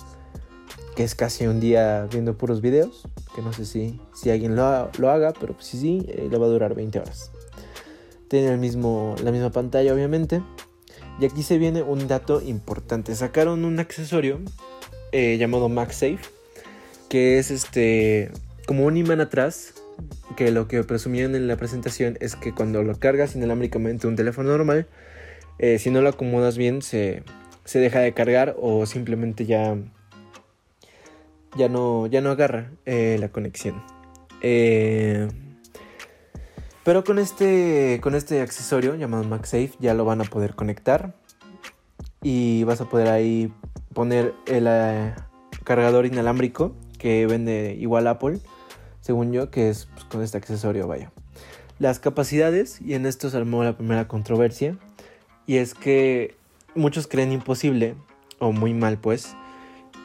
Que 0.97 1.05
es 1.05 1.15
casi 1.15 1.47
un 1.47 1.61
día 1.61 2.09
viendo 2.11 2.37
puros 2.37 2.61
videos. 2.61 3.07
Que 3.35 3.43
no 3.43 3.53
sé 3.53 3.65
si, 3.65 4.01
si 4.15 4.31
alguien 4.31 4.57
lo, 4.57 4.65
haga, 4.65 5.33
pero 5.39 5.55
pues 5.55 5.67
sí, 5.67 5.79
sí, 5.79 6.07
eh, 6.09 6.27
le 6.31 6.39
va 6.39 6.47
a 6.47 6.49
durar 6.49 6.75
20 6.75 6.99
horas. 6.99 7.31
Tiene 8.29 8.49
el 8.49 8.59
mismo, 8.59 9.15
la 9.23 9.31
misma 9.31 9.51
pantalla, 9.51 9.95
obviamente. 9.95 10.43
Y 11.21 11.27
aquí 11.27 11.43
se 11.43 11.59
viene 11.59 11.83
un 11.83 12.09
dato 12.09 12.43
importante. 12.43 13.15
Sacaron 13.15 13.65
un 13.65 13.79
accesorio 13.79 14.41
eh, 15.13 15.37
llamado 15.39 15.69
MagSafe, 15.69 16.19
que 17.09 17.39
es 17.39 17.51
este 17.51 18.33
como 18.67 18.85
un 18.85 18.97
imán 18.97 19.21
atrás, 19.21 19.75
que 20.37 20.51
lo 20.51 20.69
que 20.69 20.83
presumían 20.83 21.35
en 21.35 21.47
la 21.47 21.57
presentación 21.57 22.19
es 22.21 22.37
que 22.37 22.53
cuando 22.53 22.83
lo 22.83 22.99
cargas 22.99 23.37
inalámbricamente 23.37 24.07
un 24.07 24.17
teléfono 24.17 24.51
normal, 24.51 24.87
eh, 25.59 25.79
si 25.79 25.91
no 25.91 26.03
lo 26.03 26.11
acomodas 26.11 26.59
bien 26.59 26.83
se, 26.83 27.23
se, 27.65 27.79
deja 27.79 28.01
de 28.01 28.13
cargar 28.13 28.57
o 28.59 28.85
simplemente 28.85 29.47
ya, 29.47 29.77
ya, 31.57 31.69
no, 31.69 32.07
ya 32.07 32.21
no 32.21 32.31
agarra 32.31 32.71
eh, 32.85 33.17
la 33.19 33.29
conexión. 33.31 33.83
Pero 36.87 37.03
con 37.03 37.19
este, 37.19 37.99
con 38.01 38.15
este 38.15 38.41
accesorio 38.41 38.95
llamado 38.95 39.25
MagSafe 39.25 39.73
ya 39.81 39.93
lo 39.93 40.05
van 40.05 40.21
a 40.21 40.25
poder 40.25 40.55
conectar. 40.55 41.17
Y 42.23 42.63
vas 42.63 42.81
a 42.81 42.89
poder 42.89 43.09
ahí 43.09 43.53
poner 43.93 44.35
el 44.47 44.67
eh, 44.69 45.15
cargador 45.65 46.07
inalámbrico 46.07 46.77
que 46.99 47.27
vende 47.27 47.77
igual 47.79 48.07
Apple, 48.07 48.39
según 49.01 49.33
yo, 49.33 49.51
que 49.51 49.69
es 49.69 49.87
pues, 49.95 50.05
con 50.05 50.23
este 50.23 50.39
accesorio, 50.39 50.87
vaya. 50.87 51.11
Las 51.79 51.99
capacidades, 51.99 52.81
y 52.81 52.95
en 52.95 53.05
esto 53.05 53.31
se 53.31 53.37
armó 53.37 53.65
la 53.65 53.77
primera 53.77 54.07
controversia, 54.07 54.79
y 55.47 55.57
es 55.57 55.75
que 55.75 56.37
muchos 56.75 57.07
creen 57.07 57.33
imposible, 57.33 57.97
o 58.39 58.53
muy 58.53 58.75
mal 58.75 58.99
pues, 58.99 59.37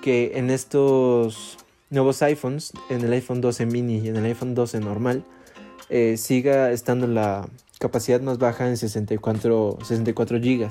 que 0.01 0.34
en 0.36 0.50
estos 0.50 1.58
nuevos 1.89 2.22
iPhones, 2.22 2.74
en 2.89 3.01
el 3.01 3.13
iPhone 3.13 3.41
12 3.41 3.65
mini 3.65 4.00
y 4.00 4.08
en 4.08 4.15
el 4.17 4.25
iPhone 4.25 4.55
12 4.55 4.79
normal, 4.79 5.24
eh, 5.89 6.17
siga 6.17 6.72
estando 6.72 7.08
la 7.08 7.48
capacidad 7.79 8.22
más 8.22 8.38
baja 8.38 8.67
en 8.67 8.77
64, 8.77 9.79
64 9.84 10.39
GB. 10.39 10.70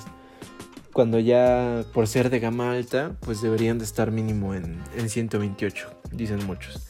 Cuando 0.92 1.18
ya 1.20 1.84
por 1.92 2.08
ser 2.08 2.30
de 2.30 2.40
gama 2.40 2.72
alta, 2.72 3.16
pues 3.20 3.42
deberían 3.42 3.78
de 3.78 3.84
estar 3.84 4.10
mínimo 4.10 4.54
en, 4.54 4.82
en 4.96 5.08
128, 5.08 5.90
dicen 6.12 6.44
muchos. 6.46 6.88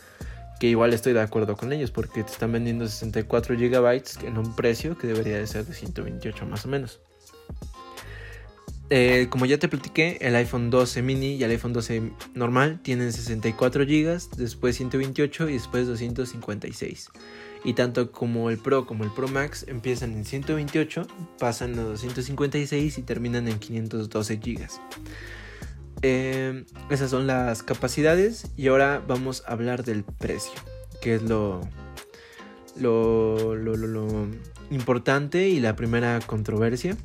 Que 0.58 0.68
igual 0.68 0.92
estoy 0.92 1.12
de 1.12 1.22
acuerdo 1.22 1.56
con 1.56 1.72
ellos 1.72 1.90
porque 1.90 2.22
te 2.22 2.30
están 2.30 2.52
vendiendo 2.52 2.86
64 2.86 3.56
GB 3.56 4.02
en 4.26 4.38
un 4.38 4.54
precio 4.54 4.96
que 4.96 5.06
debería 5.06 5.38
de 5.38 5.46
ser 5.46 5.66
de 5.66 5.74
128 5.74 6.46
más 6.46 6.64
o 6.64 6.68
menos. 6.68 7.00
Eh, 8.90 9.28
como 9.30 9.46
ya 9.46 9.58
te 9.58 9.68
platiqué, 9.68 10.18
el 10.20 10.34
iPhone 10.34 10.70
12 10.70 11.02
mini 11.02 11.36
y 11.36 11.44
el 11.44 11.50
iPhone 11.52 11.72
12 11.72 12.10
normal 12.34 12.80
tienen 12.82 13.12
64 13.12 13.84
GB, 13.84 14.36
después 14.36 14.76
128 14.76 15.48
y 15.48 15.52
después 15.54 15.86
256 15.86 17.10
y 17.64 17.74
tanto 17.74 18.10
como 18.10 18.50
el 18.50 18.58
Pro 18.58 18.86
como 18.86 19.04
el 19.04 19.10
Pro 19.10 19.28
Max 19.28 19.64
empiezan 19.68 20.12
en 20.12 20.24
128, 20.24 21.06
pasan 21.38 21.78
a 21.78 21.82
256 21.82 22.98
y 22.98 23.02
terminan 23.02 23.48
en 23.48 23.58
512 23.58 24.36
GB. 24.36 24.66
Eh, 26.02 26.64
esas 26.88 27.10
son 27.10 27.26
las 27.26 27.62
capacidades 27.62 28.46
y 28.56 28.68
ahora 28.68 29.02
vamos 29.06 29.44
a 29.46 29.52
hablar 29.52 29.84
del 29.84 30.04
precio, 30.04 30.58
que 31.02 31.16
es 31.16 31.22
lo, 31.22 31.60
lo, 32.76 33.54
lo, 33.54 34.28
importante 34.70 35.48
y 35.48 35.60
la 35.60 35.76
primera 35.76 36.20
controversia, 36.20 36.96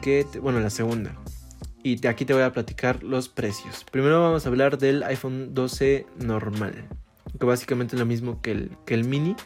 que 0.00 0.26
bueno, 0.40 0.60
la 0.60 0.70
segunda. 0.70 1.14
Y 1.82 2.06
aquí 2.06 2.24
te 2.24 2.34
voy 2.34 2.42
a 2.42 2.52
platicar 2.52 3.02
los 3.02 3.28
precios. 3.28 3.84
Primero 3.90 4.20
vamos 4.20 4.44
a 4.44 4.48
hablar 4.48 4.78
del 4.78 5.02
iPhone 5.04 5.54
12 5.54 6.06
normal 6.18 6.88
que 7.38 7.46
básicamente 7.46 7.96
es 7.96 8.00
lo 8.00 8.06
mismo 8.06 8.40
que 8.40 8.52
el, 8.52 8.70
que 8.84 8.94
el 8.94 9.04
mini. 9.04 9.36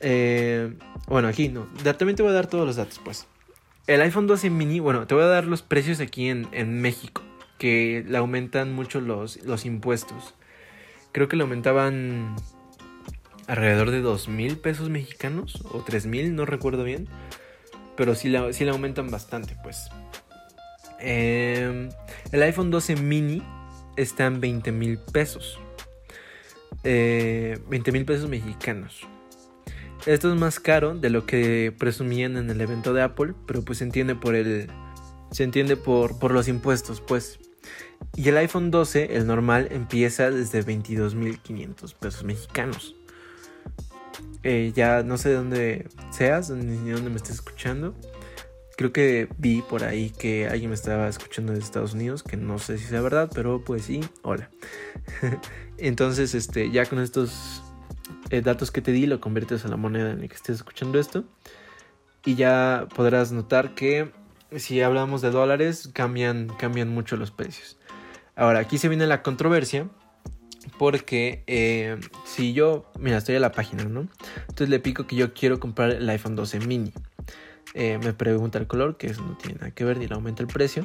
Eh, 0.00 0.74
bueno, 1.06 1.28
aquí 1.28 1.48
no. 1.48 1.66
También 1.82 2.16
te 2.16 2.22
voy 2.22 2.32
a 2.32 2.34
dar 2.34 2.46
todos 2.46 2.66
los 2.66 2.76
datos, 2.76 3.00
pues. 3.04 3.26
El 3.86 4.00
iPhone 4.00 4.26
12 4.26 4.50
mini, 4.50 4.80
bueno, 4.80 5.06
te 5.06 5.14
voy 5.14 5.24
a 5.24 5.28
dar 5.28 5.44
los 5.44 5.62
precios 5.62 6.00
aquí 6.00 6.28
en, 6.28 6.48
en 6.52 6.80
México, 6.80 7.22
que 7.58 8.04
le 8.06 8.18
aumentan 8.18 8.72
mucho 8.72 9.00
los, 9.00 9.44
los 9.44 9.64
impuestos. 9.64 10.34
Creo 11.12 11.28
que 11.28 11.36
le 11.36 11.42
aumentaban 11.42 12.34
alrededor 13.46 13.92
de 13.92 14.00
2 14.00 14.28
mil 14.28 14.56
pesos 14.58 14.90
mexicanos 14.90 15.62
o 15.70 15.82
3 15.82 16.06
mil, 16.06 16.34
no 16.34 16.46
recuerdo 16.46 16.82
bien. 16.82 17.08
Pero 17.96 18.14
sí 18.14 18.28
le, 18.28 18.52
sí 18.52 18.64
le 18.64 18.70
aumentan 18.70 19.10
bastante, 19.10 19.56
pues. 19.62 19.88
Eh, 21.00 21.88
el 22.32 22.42
iPhone 22.42 22.70
12 22.70 22.96
mini 22.96 23.42
está 23.96 24.26
en 24.26 24.40
20 24.40 24.72
mil 24.72 24.98
pesos. 24.98 25.58
20 26.82 26.84
eh, 26.84 27.92
mil 27.92 28.04
pesos 28.04 28.28
mexicanos. 28.28 29.06
Esto 30.04 30.32
es 30.32 30.38
más 30.38 30.60
caro 30.60 30.96
de 30.96 31.10
lo 31.10 31.26
que 31.26 31.74
presumían 31.76 32.36
en 32.36 32.48
el 32.48 32.60
evento 32.60 32.92
de 32.92 33.02
Apple, 33.02 33.34
pero 33.46 33.62
pues 33.62 33.78
se 33.78 33.84
entiende 33.84 34.14
por 34.14 34.36
el. 34.36 34.70
Se 35.32 35.42
entiende 35.42 35.76
por, 35.76 36.18
por 36.18 36.30
los 36.30 36.46
impuestos, 36.46 37.00
pues. 37.00 37.40
Y 38.14 38.28
el 38.28 38.36
iPhone 38.36 38.70
12, 38.70 39.16
el 39.16 39.26
normal, 39.26 39.68
empieza 39.72 40.30
desde 40.30 40.64
22.500 40.64 41.94
pesos 41.94 42.24
mexicanos. 42.24 42.94
Eh, 44.42 44.72
ya 44.74 45.02
no 45.02 45.18
sé 45.18 45.30
de 45.30 45.34
dónde 45.34 45.88
seas, 46.10 46.50
ni 46.50 46.90
dónde 46.90 47.10
me 47.10 47.16
estés 47.16 47.36
escuchando. 47.36 47.94
Creo 48.76 48.92
que 48.92 49.28
vi 49.38 49.62
por 49.62 49.84
ahí 49.84 50.10
que 50.10 50.48
alguien 50.48 50.70
me 50.70 50.74
estaba 50.74 51.08
escuchando 51.08 51.52
de 51.52 51.58
Estados 51.58 51.94
Unidos, 51.94 52.22
que 52.22 52.36
no 52.36 52.58
sé 52.58 52.76
si 52.76 52.84
sea 52.84 53.00
verdad, 53.00 53.30
pero 53.34 53.64
pues 53.64 53.84
sí, 53.84 54.00
hola. 54.22 54.50
Entonces, 55.78 56.34
este, 56.34 56.70
ya 56.70 56.84
con 56.84 57.00
estos 57.00 57.62
eh, 58.30 58.42
datos 58.42 58.70
que 58.70 58.82
te 58.82 58.92
di, 58.92 59.06
lo 59.06 59.20
conviertes 59.20 59.64
a 59.64 59.68
la 59.68 59.76
moneda 59.76 60.10
en 60.10 60.20
la 60.20 60.28
que 60.28 60.34
estés 60.34 60.56
escuchando 60.56 60.98
esto. 60.98 61.24
Y 62.24 62.34
ya 62.34 62.86
podrás 62.94 63.32
notar 63.32 63.74
que 63.74 64.12
si 64.56 64.82
hablamos 64.82 65.22
de 65.22 65.30
dólares, 65.30 65.88
cambian, 65.92 66.48
cambian 66.58 66.88
mucho 66.88 67.16
los 67.16 67.30
precios. 67.30 67.78
Ahora, 68.34 68.58
aquí 68.58 68.78
se 68.78 68.88
viene 68.88 69.06
la 69.06 69.22
controversia. 69.22 69.88
Porque 70.78 71.42
eh, 71.46 71.98
si 72.24 72.52
yo, 72.52 72.90
mira, 72.98 73.18
estoy 73.18 73.36
a 73.36 73.40
la 73.40 73.52
página, 73.52 73.84
¿no? 73.84 74.08
Entonces 74.40 74.68
le 74.68 74.78
pico 74.78 75.06
que 75.06 75.16
yo 75.16 75.32
quiero 75.32 75.60
comprar 75.60 75.90
el 75.90 76.08
iPhone 76.08 76.36
12 76.36 76.60
mini. 76.60 76.92
Eh, 77.78 77.98
me 78.02 78.14
pregunta 78.14 78.58
el 78.58 78.66
color, 78.66 78.96
que 78.96 79.08
eso 79.08 79.22
no 79.22 79.36
tiene 79.36 79.56
nada 79.56 79.70
que 79.70 79.84
ver 79.84 79.98
ni 79.98 80.06
le 80.06 80.14
aumenta 80.14 80.42
el 80.42 80.48
precio. 80.48 80.82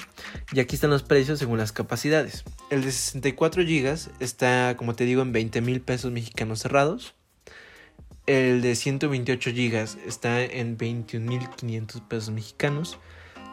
Y 0.51 0.59
aquí 0.59 0.75
están 0.75 0.89
los 0.89 1.03
precios 1.03 1.39
según 1.39 1.57
las 1.57 1.71
capacidades. 1.71 2.43
El 2.69 2.83
de 2.83 2.91
64 2.91 3.63
GB 3.63 3.97
está, 4.19 4.75
como 4.75 4.93
te 4.93 5.05
digo, 5.05 5.21
en 5.21 5.31
20 5.31 5.61
mil 5.61 5.79
pesos 5.79 6.11
mexicanos 6.11 6.59
cerrados. 6.59 7.15
El 8.27 8.61
de 8.61 8.75
128 8.75 9.51
GB 9.51 10.07
está 10.07 10.43
en 10.43 10.77
21.500 10.77 12.07
pesos 12.09 12.31
mexicanos. 12.31 12.99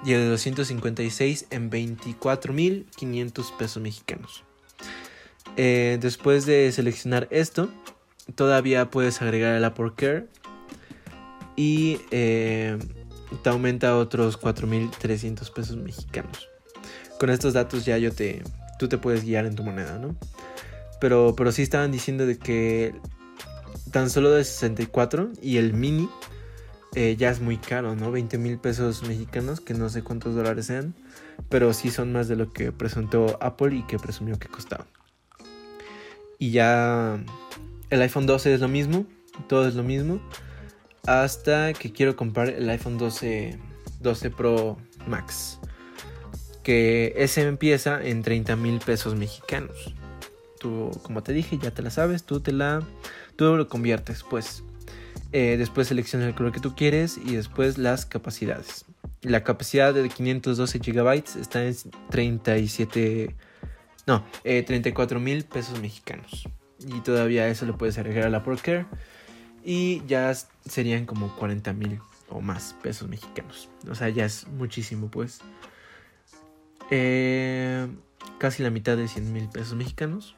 Y 0.04 0.14
el 0.14 0.20
de 0.20 0.28
256 0.30 1.46
en 1.50 1.70
24.500 1.70 3.56
pesos 3.56 3.80
mexicanos. 3.80 4.44
Eh, 5.58 5.98
después 6.00 6.46
de 6.46 6.70
seleccionar 6.70 7.26
esto, 7.30 7.68
todavía 8.36 8.90
puedes 8.90 9.20
agregar 9.20 9.56
el 9.56 9.64
Apple 9.64 9.92
Care. 9.96 10.28
Y 11.56 12.00
eh, 12.12 12.78
te 13.42 13.50
aumenta 13.50 13.96
otros 13.96 14.40
4.300 14.40 15.52
pesos 15.52 15.76
mexicanos. 15.76 16.48
Con 17.18 17.30
estos 17.30 17.54
datos 17.54 17.84
ya 17.84 17.98
yo 17.98 18.12
te, 18.12 18.44
tú 18.78 18.88
te 18.88 18.98
puedes 18.98 19.24
guiar 19.24 19.46
en 19.46 19.56
tu 19.56 19.64
moneda, 19.64 19.98
¿no? 19.98 20.14
Pero, 21.00 21.34
pero 21.36 21.50
sí 21.50 21.62
estaban 21.62 21.90
diciendo 21.90 22.24
de 22.24 22.38
que 22.38 22.94
tan 23.90 24.10
solo 24.10 24.30
de 24.30 24.44
64 24.44 25.30
y 25.42 25.56
el 25.56 25.72
mini 25.72 26.08
eh, 26.94 27.16
ya 27.18 27.30
es 27.30 27.40
muy 27.40 27.56
caro, 27.56 27.96
¿no? 27.96 28.12
20 28.12 28.38
mil 28.38 28.58
pesos 28.58 29.02
mexicanos, 29.02 29.60
que 29.60 29.74
no 29.74 29.88
sé 29.88 30.02
cuántos 30.02 30.36
dólares 30.36 30.66
sean, 30.66 30.94
pero 31.48 31.72
sí 31.72 31.90
son 31.90 32.12
más 32.12 32.28
de 32.28 32.36
lo 32.36 32.52
que 32.52 32.70
presentó 32.70 33.38
Apple 33.40 33.74
y 33.74 33.82
que 33.82 33.98
presumió 33.98 34.38
que 34.38 34.46
costaba. 34.46 34.86
Y 36.38 36.52
ya 36.52 37.22
el 37.90 38.02
iPhone 38.02 38.26
12 38.26 38.54
es 38.54 38.60
lo 38.60 38.68
mismo, 38.68 39.06
todo 39.48 39.66
es 39.66 39.74
lo 39.74 39.82
mismo 39.82 40.20
hasta 41.08 41.72
que 41.72 41.90
quiero 41.90 42.16
comprar 42.16 42.50
el 42.50 42.68
iPhone 42.68 42.98
12, 42.98 43.58
12 44.00 44.30
Pro 44.30 44.76
Max. 45.06 45.58
Que 46.62 47.14
ese 47.16 47.42
empieza 47.42 48.02
en 48.02 48.22
30 48.22 48.56
mil 48.56 48.78
pesos 48.78 49.14
mexicanos. 49.14 49.94
Tú, 50.60 50.90
como 51.02 51.22
te 51.22 51.32
dije, 51.32 51.58
ya 51.62 51.70
te 51.70 51.80
la 51.80 51.90
sabes, 51.90 52.24
tú 52.24 52.40
te 52.40 52.52
la. 52.52 52.82
Tú 53.36 53.56
lo 53.56 53.68
conviertes, 53.68 54.22
pues. 54.28 54.62
Eh, 55.32 55.56
después 55.56 55.88
selecciona 55.88 56.26
el 56.26 56.34
color 56.34 56.52
que 56.52 56.60
tú 56.60 56.74
quieres 56.74 57.16
y 57.16 57.36
después 57.36 57.78
las 57.78 58.04
capacidades. 58.04 58.84
La 59.22 59.44
capacidad 59.44 59.94
de 59.94 60.06
512 60.10 60.78
GB 60.78 61.24
está 61.40 61.64
en 61.64 61.74
37. 62.10 63.34
No, 64.08 64.24
34 64.42 65.18
eh, 65.18 65.22
mil 65.22 65.44
pesos 65.44 65.78
mexicanos. 65.82 66.48
Y 66.80 67.00
todavía 67.00 67.46
eso 67.48 67.66
lo 67.66 67.76
puedes 67.76 67.98
agregar 67.98 68.24
a 68.24 68.30
la 68.30 68.42
Care 68.42 68.86
y 69.62 70.02
ya 70.06 70.32
serían 70.64 71.04
como 71.04 71.36
40 71.36 71.74
mil 71.74 72.00
o 72.30 72.40
más 72.40 72.74
pesos 72.82 73.06
mexicanos. 73.06 73.68
O 73.90 73.94
sea, 73.94 74.08
ya 74.08 74.24
es 74.24 74.46
muchísimo, 74.48 75.10
pues. 75.10 75.40
Eh, 76.90 77.86
casi 78.38 78.62
la 78.62 78.70
mitad 78.70 78.96
de 78.96 79.08
100 79.08 79.30
mil 79.30 79.46
pesos 79.50 79.74
mexicanos. 79.74 80.36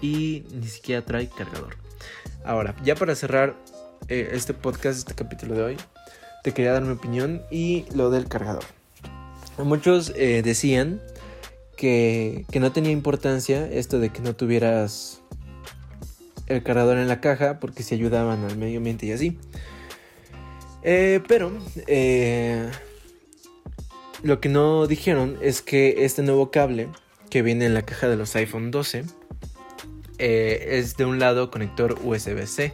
Y 0.00 0.44
ni 0.52 0.68
siquiera 0.68 1.04
trae 1.04 1.28
cargador. 1.28 1.76
Ahora, 2.44 2.76
ya 2.84 2.94
para 2.94 3.16
cerrar 3.16 3.56
eh, 4.06 4.28
este 4.32 4.54
podcast, 4.54 4.98
este 4.98 5.14
capítulo 5.14 5.56
de 5.56 5.62
hoy, 5.64 5.76
te 6.44 6.52
quería 6.52 6.72
dar 6.72 6.82
mi 6.82 6.92
opinión 6.92 7.42
y 7.50 7.86
lo 7.92 8.10
del 8.10 8.28
cargador. 8.28 8.64
Muchos 9.58 10.12
decían 10.14 11.00
que, 11.76 12.46
no 12.58 12.72
tenía 12.72 12.92
importancia 12.92 13.68
esto 13.70 13.98
de 13.98 14.10
que 14.10 14.20
no 14.20 14.34
tuvieras 14.34 15.22
el 16.46 16.62
cargador 16.62 16.98
en 16.98 17.08
la 17.08 17.20
caja 17.20 17.60
porque 17.60 17.82
se 17.82 17.94
ayudaban 17.94 18.44
al 18.44 18.56
medio 18.56 18.78
ambiente 18.78 19.06
y 19.06 19.12
así. 19.12 19.38
Eh, 20.82 21.20
pero 21.26 21.52
eh, 21.86 22.70
lo 24.22 24.40
que 24.40 24.48
no 24.48 24.86
dijeron 24.86 25.38
es 25.40 25.62
que 25.62 26.04
este 26.04 26.22
nuevo 26.22 26.50
cable 26.50 26.88
que 27.30 27.42
viene 27.42 27.66
en 27.66 27.74
la 27.74 27.82
caja 27.82 28.08
de 28.08 28.16
los 28.16 28.36
iPhone 28.36 28.70
12 28.70 29.04
eh, 30.18 30.66
es 30.78 30.96
de 30.96 31.04
un 31.04 31.18
lado 31.18 31.50
conector 31.50 31.98
USB-C, 32.04 32.72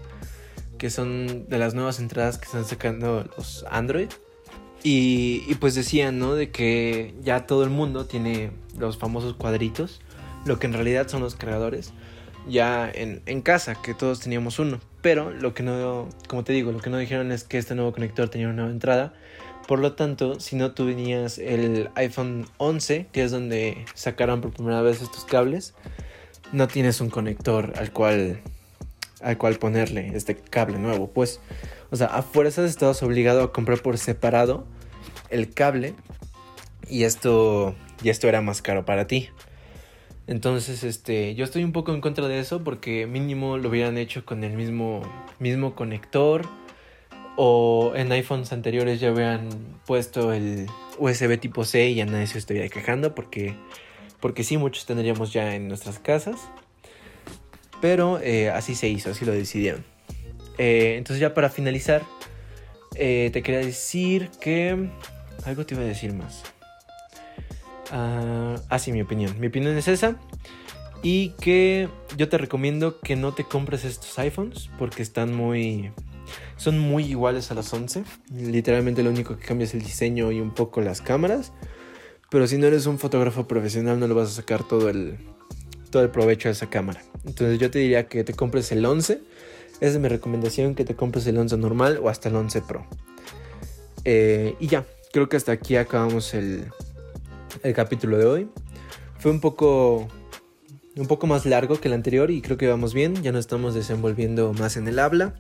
que 0.79 0.91
son 0.91 1.49
de 1.49 1.59
las 1.59 1.75
nuevas 1.75 1.99
entradas 1.99 2.39
que 2.39 2.47
están 2.47 2.65
sacando 2.65 3.29
los 3.37 3.65
Android. 3.71 4.11
Y, 4.83 5.55
pues 5.57 5.75
decían, 5.75 6.19
¿no? 6.19 6.35
De 6.35 6.51
que 6.51 7.15
ya 7.23 7.47
todo 7.47 7.65
el 7.65 7.71
mundo 7.71 8.07
tiene 8.07 8.51
los 8.79 8.97
famosos 8.97 9.35
cuadritos, 9.35 10.01
lo 10.47 10.59
que 10.59 10.67
en 10.67 10.73
realidad 10.73 11.09
son 11.09 11.21
los 11.21 11.35
cargadores 11.35 11.93
ya 12.49 12.91
en, 12.93 13.43
casa, 13.43 13.75
que 13.75 13.95
todos 13.95 14.21
teníamos 14.21 14.59
uno. 14.59 14.81
Pero 15.03 15.31
lo 15.31 15.55
que 15.55 15.63
no, 15.63 16.09
como 16.29 16.45
te 16.45 16.53
digo, 16.53 16.73
lo 16.73 16.81
que 16.81 16.91
no 16.91 16.99
dijeron 16.99 17.33
es 17.33 17.45
que 17.45 17.59
este 17.59 17.75
nuevo 17.75 17.93
conector 17.93 18.29
tenía 18.29 18.47
una 18.49 18.57
nueva 18.57 18.71
entrada. 18.71 19.15
Por 19.69 19.79
lo 19.79 19.93
tanto, 19.93 20.41
si 20.41 20.57
no 20.57 20.73
tenías 20.73 21.39
el 21.39 21.91
iPhone 21.95 22.47
11, 22.57 23.07
que 23.13 23.23
es 23.23 23.31
donde 23.31 23.85
sacaron 23.95 24.41
por 24.41 24.53
primera 24.53 24.83
vez 24.83 25.01
estos 25.01 25.25
cables, 25.25 25.75
no 26.53 26.67
tienes 26.67 27.01
un 27.01 27.11
conector 27.11 27.75
al 27.77 27.93
cual, 27.93 28.41
al 29.23 29.39
cual 29.39 29.57
ponerle 29.57 30.11
este 30.15 30.35
cable 30.37 30.79
nuevo. 30.79 31.11
Pues, 31.11 31.41
o 31.91 31.97
sea, 31.97 32.07
a 32.09 32.23
fuerzas 32.23 32.71
estabas 32.71 33.03
obligado 33.03 33.43
a 33.43 33.53
comprar 33.53 33.81
por 33.81 33.99
separado 33.99 34.65
el 35.29 35.53
cable 35.53 35.95
y 36.89 37.05
esto, 37.05 37.75
y 38.03 38.11
esto 38.11 38.29
era 38.29 38.41
más 38.41 38.63
caro 38.63 38.85
para 38.85 39.07
ti. 39.07 39.29
Entonces, 40.27 40.85
este, 40.85 41.35
yo 41.35 41.45
estoy 41.45 41.65
un 41.65 41.73
poco 41.73 41.93
en 41.93 42.01
contra 42.01 42.29
de 42.29 42.39
eso 42.39 42.63
porque 42.63 43.07
mínimo 43.07 43.59
lo 43.59 43.69
hubieran 43.69 43.99
hecho 43.99 44.25
con 44.25 44.45
el 44.45 44.53
mismo, 44.53 45.03
mismo 45.41 45.75
conector 45.75 46.49
o 47.37 47.93
en 47.97 48.13
iPhones 48.13 48.53
anteriores 48.53 49.01
ya 49.01 49.13
hubieran 49.13 49.49
puesto 49.87 50.33
el 50.33 50.69
USB 50.99 51.39
tipo 51.41 51.65
C 51.65 51.89
y 51.89 51.95
ya 51.97 52.07
nadie 52.07 52.29
se 52.29 52.39
estuviera 52.39 52.69
quejando 52.69 53.15
porque, 53.15 53.57
porque 54.21 54.45
sí, 54.45 54.57
muchos 54.57 54.87
tendríamos 54.87 55.33
ya 55.33 55.57
en 55.57 55.67
nuestras 55.67 55.99
casas. 55.99 56.41
Pero 57.81 58.21
eh, 58.23 58.51
así 58.51 58.75
se 58.75 58.89
hizo, 58.89 59.11
así 59.11 59.25
lo 59.25 59.33
decidieron. 59.33 59.85
Eh, 60.63 60.97
entonces 60.99 61.23
ya 61.23 61.33
para 61.33 61.49
finalizar, 61.49 62.03
eh, 62.95 63.31
te 63.33 63.43
quería 63.43 63.61
decir 63.61 64.29
que... 64.43 64.91
Algo 65.47 65.65
te 65.65 65.75
iba 65.75 65.83
a 65.83 65.87
decir 65.87 66.13
más. 66.13 66.43
Uh, 67.91 68.93
mi 68.93 69.01
opinión. 69.01 69.41
Mi 69.41 69.47
opinión 69.47 69.75
es 69.79 69.89
esa. 69.89 70.21
Y 71.03 71.31
que 71.41 71.89
yo 72.19 72.29
te 72.29 72.37
recomiendo 72.37 73.01
que 73.01 73.17
no 73.17 73.33
te 73.33 73.45
compres 73.45 73.87
estos 73.87 74.19
iPhones 74.19 74.69
porque 74.79 75.03
están 75.03 75.35
muy... 75.35 75.93
Son 76.57 76.79
muy 76.79 77.05
iguales 77.05 77.51
a 77.51 77.55
los 77.55 77.73
11. 77.73 78.05
Literalmente 78.31 79.03
lo 79.03 79.09
único 79.09 79.39
que 79.39 79.47
cambia 79.47 79.65
es 79.65 79.73
el 79.73 79.81
diseño 79.81 80.31
y 80.31 80.43
un 80.43 80.53
poco 80.53 80.83
las 80.83 81.01
cámaras. 81.01 81.55
Pero 82.29 82.47
si 82.47 82.59
no 82.59 82.67
eres 82.67 82.85
un 82.85 82.99
fotógrafo 82.99 83.49
profesional 83.49 83.99
no 83.99 84.07
le 84.07 84.13
vas 84.13 84.29
a 84.29 84.33
sacar 84.33 84.69
todo 84.69 84.91
el, 84.91 85.17
todo 85.91 86.03
el 86.03 86.11
provecho 86.11 86.51
a 86.51 86.53
esa 86.53 86.69
cámara. 86.69 87.01
Entonces 87.25 87.59
yo 87.59 87.71
te 87.71 87.79
diría 87.79 88.09
que 88.09 88.25
te 88.25 88.35
compres 88.35 88.71
el 88.73 88.85
11. 88.85 89.23
Esa 89.81 89.93
es 89.95 89.99
mi 89.99 90.09
recomendación, 90.09 90.75
que 90.75 90.85
te 90.85 90.95
compres 90.95 91.27
el 91.27 91.39
11 91.39 91.57
normal 91.57 92.01
o 92.03 92.09
hasta 92.09 92.29
el 92.29 92.37
11 92.37 92.63
Pro. 92.63 92.87
Eh, 94.05 94.55
y 94.61 94.67
ya, 94.67 94.87
creo 95.13 95.29
que 95.29 95.37
hasta 95.37 95.53
aquí 95.53 95.77
acabamos 95.77 96.35
el, 96.35 96.67
el 97.63 97.75
capítulo 97.75 98.19
de 98.19 98.27
hoy. 98.27 98.49
Fue 99.19 99.31
un 99.31 99.41
poco 99.41 100.09
un 100.97 101.07
poco 101.07 101.27
más 101.27 101.47
largo 101.47 101.81
que 101.81 101.89
el 101.89 101.95
anterior 101.95 102.31
y 102.31 102.43
creo 102.43 102.57
que 102.57 102.67
vamos 102.67 102.95
bien, 102.95 103.23
ya 103.23 103.33
nos 103.33 103.41
estamos 103.41 103.75
desenvolviendo 103.75 104.53
más 104.53 104.77
en 104.77 104.89
el 104.89 104.99
habla 104.99 105.35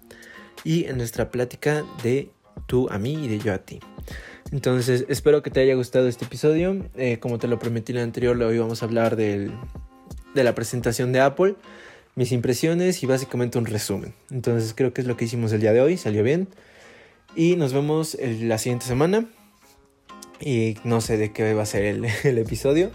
y 0.64 0.84
en 0.84 0.96
nuestra 0.96 1.30
plática 1.30 1.84
de 2.02 2.30
tú 2.66 2.88
a 2.90 2.98
mí 2.98 3.14
y 3.24 3.28
de 3.28 3.38
yo 3.38 3.52
a 3.52 3.58
ti. 3.58 3.80
Entonces 4.52 5.04
espero 5.08 5.42
que 5.42 5.50
te 5.50 5.60
haya 5.60 5.74
gustado 5.74 6.08
este 6.08 6.24
episodio, 6.24 6.84
eh, 6.96 7.18
como 7.18 7.38
te 7.38 7.46
lo 7.46 7.58
prometí 7.58 7.92
en 7.92 7.98
el 7.98 8.04
anterior, 8.04 8.40
hoy 8.42 8.58
vamos 8.58 8.82
a 8.82 8.86
hablar 8.86 9.16
del, 9.16 9.52
de 10.34 10.44
la 10.44 10.54
presentación 10.54 11.12
de 11.12 11.20
Apple, 11.20 11.56
mis 12.20 12.33
impresiones 12.33 13.02
y 13.02 13.06
básicamente 13.06 13.56
un 13.56 13.64
resumen. 13.64 14.12
Entonces 14.30 14.74
creo 14.76 14.92
que 14.92 15.00
es 15.00 15.06
lo 15.06 15.16
que 15.16 15.24
hicimos 15.24 15.54
el 15.54 15.62
día 15.62 15.72
de 15.72 15.80
hoy, 15.80 15.96
salió 15.96 16.22
bien 16.22 16.48
y 17.35 17.56
nos 17.56 17.72
vemos 17.72 18.14
la 18.20 18.59
siguiente 18.59 18.85
semana 18.85 19.24
y 20.38 20.74
no 20.85 21.00
sé 21.00 21.16
de 21.16 21.33
qué 21.33 21.54
va 21.54 21.62
a 21.62 21.66
ser 21.66 21.85
el, 22.24 22.38
episodio. 22.38 22.90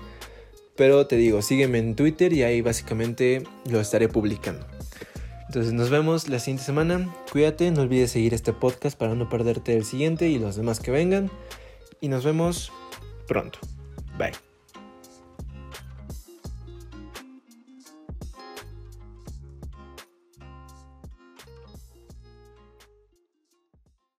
Pero 0.76 1.08
te 1.08 1.16
digo, 1.16 1.42
sígueme 1.42 1.80
en 1.80 1.96
Twitter 1.96 2.34
y 2.34 2.44
ahí 2.44 2.62
básicamente 2.62 3.42
lo 3.68 3.82
estaré 3.82 4.10
publicando. 4.10 4.68
Entonces 5.48 5.74
nos 5.74 5.90
vemos 5.90 6.30
la 6.30 6.38
siguiente 6.38 6.64
semana. 6.64 7.12
Cuídate, 7.32 7.72
no 7.72 7.82
olvides 7.82 8.12
seguir 8.12 8.36
este 8.36 8.54
podcast 8.54 8.96
para 8.96 9.16
no 9.16 9.28
perderte 9.28 9.76
el 9.76 9.86
siguiente 9.86 10.30
y 10.30 10.38
los 10.38 10.56
demás 10.56 10.80
que 10.80 10.92
vengan. 10.92 11.32
Y 12.00 12.10
nos 12.10 12.24
vemos 12.26 12.72
pronto. 13.26 13.58
Bye. 14.20 14.55